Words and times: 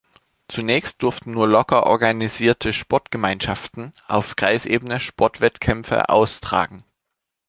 Zunächst 0.47 1.03
durften 1.03 1.29
nur 1.29 1.47
locker 1.47 1.85
organisierte 1.85 2.73
Sportgemeinschaften 2.73 3.93
auf 4.07 4.35
Kreisebene 4.35 4.99
Sportwettkämpfe 4.99 6.09
austragen. 6.09 6.83